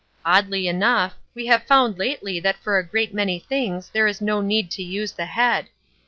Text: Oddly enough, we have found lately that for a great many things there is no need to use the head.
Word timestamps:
Oddly 0.25 0.67
enough, 0.67 1.13
we 1.35 1.45
have 1.45 1.67
found 1.67 1.99
lately 1.99 2.39
that 2.39 2.57
for 2.57 2.79
a 2.79 2.83
great 2.83 3.13
many 3.13 3.37
things 3.37 3.89
there 3.93 4.07
is 4.07 4.19
no 4.19 4.41
need 4.41 4.71
to 4.71 4.81
use 4.83 5.11
the 5.11 5.25
head. 5.27 5.67